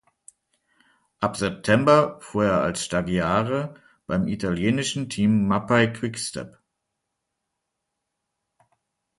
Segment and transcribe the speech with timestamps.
[1.19, 3.75] Ab September fuhr er als Stagiaire
[4.07, 6.57] beim italienischen Team Mapei-Quick Step.